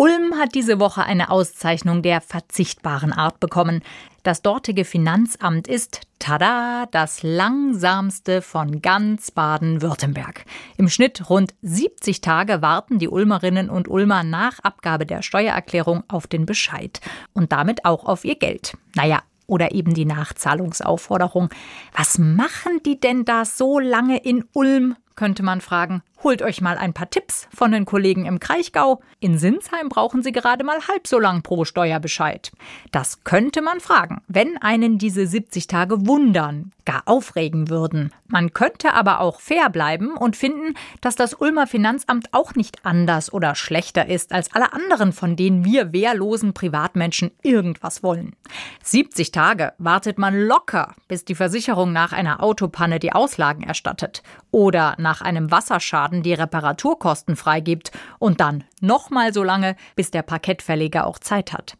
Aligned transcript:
Ulm 0.00 0.38
hat 0.38 0.54
diese 0.54 0.80
Woche 0.80 1.04
eine 1.04 1.28
Auszeichnung 1.28 2.00
der 2.00 2.22
verzichtbaren 2.22 3.12
Art 3.12 3.38
bekommen. 3.38 3.82
Das 4.22 4.40
dortige 4.40 4.86
Finanzamt 4.86 5.68
ist, 5.68 6.00
tada, 6.18 6.86
das 6.90 7.22
langsamste 7.22 8.40
von 8.40 8.80
ganz 8.80 9.30
Baden-Württemberg. 9.30 10.46
Im 10.78 10.88
Schnitt 10.88 11.28
rund 11.28 11.52
70 11.60 12.22
Tage 12.22 12.62
warten 12.62 12.98
die 12.98 13.08
Ulmerinnen 13.08 13.68
und 13.68 13.88
Ulmer 13.88 14.22
nach 14.22 14.60
Abgabe 14.60 15.04
der 15.04 15.20
Steuererklärung 15.20 16.02
auf 16.08 16.26
den 16.26 16.46
Bescheid 16.46 17.02
und 17.34 17.52
damit 17.52 17.84
auch 17.84 18.06
auf 18.06 18.24
ihr 18.24 18.36
Geld. 18.36 18.78
Naja, 18.94 19.20
oder 19.46 19.72
eben 19.72 19.92
die 19.92 20.06
Nachzahlungsaufforderung. 20.06 21.50
Was 21.94 22.16
machen 22.16 22.80
die 22.86 22.98
denn 22.98 23.26
da 23.26 23.44
so 23.44 23.78
lange 23.78 24.16
in 24.16 24.46
Ulm? 24.54 24.96
könnte 25.14 25.42
man 25.42 25.60
fragen. 25.60 26.02
Holt 26.22 26.42
euch 26.42 26.60
mal 26.60 26.76
ein 26.76 26.92
paar 26.92 27.08
Tipps 27.08 27.48
von 27.54 27.72
den 27.72 27.86
Kollegen 27.86 28.26
im 28.26 28.40
Kraichgau. 28.40 29.00
In 29.20 29.38
Sinsheim 29.38 29.88
brauchen 29.88 30.22
sie 30.22 30.32
gerade 30.32 30.64
mal 30.64 30.86
halb 30.86 31.06
so 31.06 31.18
lang 31.18 31.40
pro 31.40 31.64
Steuerbescheid. 31.64 32.52
Das 32.92 33.24
könnte 33.24 33.62
man 33.62 33.80
fragen, 33.80 34.20
wenn 34.28 34.58
einen 34.58 34.98
diese 34.98 35.26
70 35.26 35.66
Tage 35.66 36.06
wundern, 36.06 36.72
gar 36.84 37.02
aufregen 37.06 37.70
würden. 37.70 38.12
Man 38.26 38.52
könnte 38.52 38.92
aber 38.92 39.20
auch 39.20 39.40
fair 39.40 39.70
bleiben 39.70 40.16
und 40.16 40.36
finden, 40.36 40.74
dass 41.00 41.16
das 41.16 41.34
Ulmer 41.34 41.66
Finanzamt 41.66 42.28
auch 42.32 42.54
nicht 42.54 42.84
anders 42.84 43.32
oder 43.32 43.54
schlechter 43.54 44.06
ist 44.06 44.32
als 44.32 44.52
alle 44.54 44.72
anderen, 44.72 45.12
von 45.12 45.36
denen 45.36 45.64
wir 45.64 45.92
wehrlosen 45.92 46.52
Privatmenschen 46.52 47.30
irgendwas 47.42 48.02
wollen. 48.02 48.36
70 48.82 49.32
Tage 49.32 49.72
wartet 49.78 50.18
man 50.18 50.38
locker, 50.38 50.94
bis 51.08 51.24
die 51.24 51.34
Versicherung 51.34 51.92
nach 51.92 52.12
einer 52.12 52.42
Autopanne 52.42 52.98
die 52.98 53.12
Auslagen 53.12 53.62
erstattet 53.62 54.22
oder 54.50 54.96
nach 54.98 55.20
einem 55.20 55.50
Wasserschaden 55.50 56.09
Schaden 56.10 56.24
die 56.24 56.34
Reparaturkosten 56.34 57.36
freigibt 57.36 57.92
und 58.18 58.40
dann 58.40 58.64
nochmal 58.80 59.32
so 59.32 59.44
lange, 59.44 59.76
bis 59.94 60.10
der 60.10 60.22
Parkettverleger 60.22 61.06
auch 61.06 61.20
Zeit 61.20 61.52
hat. 61.52 61.76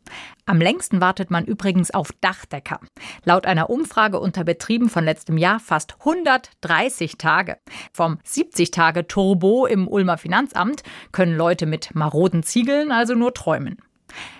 Am 0.46 0.60
längsten 0.60 1.00
wartet 1.00 1.32
man 1.32 1.44
übrigens 1.44 1.90
auf 1.90 2.12
Dachdecker. 2.20 2.78
Laut 3.24 3.44
einer 3.44 3.70
Umfrage 3.70 4.20
unter 4.20 4.44
Betrieben 4.44 4.88
von 4.88 5.04
letztem 5.04 5.36
Jahr 5.36 5.58
fast 5.58 5.96
130 5.98 7.18
Tage. 7.18 7.56
Vom 7.92 8.18
70-Tage-Turbo 8.24 9.66
im 9.66 9.88
Ulmer 9.88 10.16
Finanzamt 10.16 10.84
können 11.10 11.36
Leute 11.36 11.66
mit 11.66 11.92
maroden 11.96 12.44
Ziegeln 12.44 12.92
also 12.92 13.14
nur 13.16 13.34
träumen. 13.34 13.78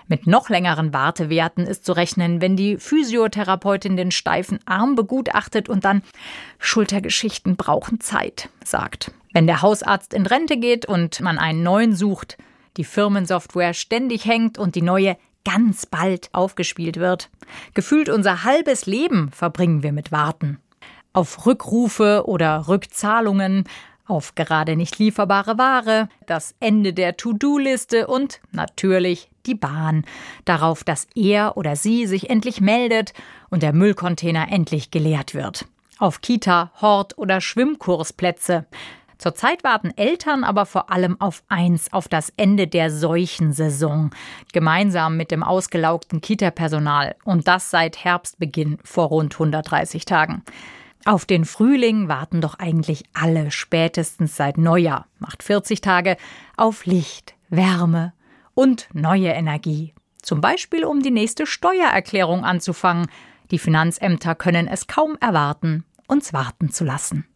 Mit 0.07 0.25
noch 0.25 0.47
längeren 0.49 0.93
Wartewerten 0.93 1.65
ist 1.65 1.83
zu 1.83 1.91
rechnen, 1.91 2.39
wenn 2.39 2.55
die 2.55 2.77
Physiotherapeutin 2.77 3.97
den 3.97 4.11
steifen 4.11 4.59
Arm 4.65 4.95
begutachtet 4.95 5.67
und 5.67 5.83
dann 5.83 6.01
Schultergeschichten 6.59 7.57
brauchen 7.57 7.99
Zeit, 7.99 8.47
sagt. 8.63 9.11
Wenn 9.33 9.47
der 9.47 9.61
Hausarzt 9.61 10.13
in 10.13 10.25
Rente 10.25 10.57
geht 10.57 10.85
und 10.85 11.21
man 11.21 11.37
einen 11.37 11.63
neuen 11.63 11.95
sucht, 11.95 12.37
die 12.77 12.83
Firmensoftware 12.83 13.73
ständig 13.73 14.25
hängt 14.25 14.57
und 14.57 14.75
die 14.75 14.81
neue 14.81 15.17
ganz 15.43 15.85
bald 15.85 16.29
aufgespielt 16.33 16.97
wird. 16.97 17.29
Gefühlt 17.73 18.09
unser 18.09 18.43
halbes 18.43 18.85
Leben 18.85 19.31
verbringen 19.31 19.83
wir 19.83 19.91
mit 19.91 20.11
Warten. 20.11 20.59
Auf 21.13 21.45
Rückrufe 21.45 22.23
oder 22.25 22.67
Rückzahlungen, 22.67 23.65
auf 24.05 24.35
gerade 24.35 24.75
nicht 24.75 24.99
lieferbare 24.99 25.57
Ware, 25.57 26.09
das 26.27 26.55
Ende 26.59 26.93
der 26.93 27.17
To-Do-Liste 27.17 28.07
und 28.07 28.41
natürlich 28.51 29.29
die 29.45 29.55
Bahn, 29.55 30.05
darauf, 30.45 30.83
dass 30.83 31.07
er 31.15 31.57
oder 31.57 31.75
sie 31.75 32.05
sich 32.05 32.29
endlich 32.29 32.61
meldet 32.61 33.13
und 33.49 33.63
der 33.63 33.73
Müllcontainer 33.73 34.51
endlich 34.51 34.91
geleert 34.91 35.33
wird. 35.33 35.65
Auf 35.97 36.21
Kita, 36.21 36.71
Hort 36.81 37.17
oder 37.17 37.41
Schwimmkursplätze. 37.41 38.65
Zurzeit 39.21 39.63
warten 39.63 39.95
Eltern 39.97 40.43
aber 40.43 40.65
vor 40.65 40.89
allem 40.89 41.21
auf 41.21 41.43
eins, 41.47 41.93
auf 41.93 42.07
das 42.07 42.33
Ende 42.37 42.65
der 42.65 42.89
Seuchensaison, 42.89 44.09
gemeinsam 44.51 45.15
mit 45.15 45.29
dem 45.29 45.43
ausgelaugten 45.43 46.21
Kita-Personal 46.21 47.13
und 47.23 47.47
das 47.47 47.69
seit 47.69 48.03
Herbstbeginn 48.03 48.79
vor 48.83 49.09
rund 49.09 49.35
130 49.35 50.05
Tagen. 50.05 50.41
Auf 51.05 51.25
den 51.25 51.45
Frühling 51.45 52.07
warten 52.07 52.41
doch 52.41 52.57
eigentlich 52.57 53.03
alle 53.13 53.51
spätestens 53.51 54.37
seit 54.37 54.57
Neujahr, 54.57 55.05
macht 55.19 55.43
40 55.43 55.81
Tage, 55.81 56.17
auf 56.57 56.87
Licht, 56.87 57.35
Wärme 57.49 58.13
und 58.55 58.89
neue 58.91 59.29
Energie. 59.29 59.93
Zum 60.23 60.41
Beispiel, 60.41 60.83
um 60.83 61.03
die 61.03 61.11
nächste 61.11 61.45
Steuererklärung 61.45 62.43
anzufangen. 62.43 63.05
Die 63.51 63.59
Finanzämter 63.59 64.33
können 64.33 64.67
es 64.67 64.87
kaum 64.87 65.15
erwarten, 65.21 65.85
uns 66.07 66.33
warten 66.33 66.71
zu 66.71 66.85
lassen. 66.85 67.27